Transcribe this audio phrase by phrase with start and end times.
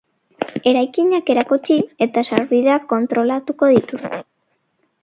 [0.71, 4.27] Eraikinak erakutsi eta sarbideak kontrolatuko dituzte.